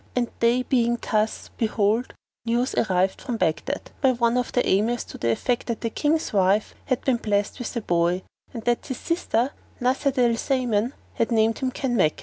And 0.15 0.31
they 0.39 0.63
being 0.63 0.97
thus, 1.11 1.51
behold, 1.59 2.11
news 2.43 2.73
arrived 2.73 3.21
from 3.21 3.37
Baghdad, 3.37 3.91
by 4.01 4.13
one 4.13 4.35
of 4.35 4.51
the 4.51 4.63
Emirs 4.67 5.03
to 5.09 5.19
the 5.19 5.29
effect 5.29 5.67
that 5.67 5.81
the 5.81 5.91
King's 5.91 6.33
wife 6.33 6.73
had 6.85 7.05
been 7.05 7.17
blessed 7.17 7.59
with 7.59 7.75
a 7.75 7.81
boy, 7.81 8.23
and 8.51 8.63
that 8.63 8.87
his 8.87 8.97
sister, 8.97 9.51
Nuzhat 9.79 10.17
al 10.17 10.35
Zaman, 10.37 10.93
had 11.13 11.31
named 11.31 11.59
him 11.59 11.71
Kánmákán. 11.71 12.19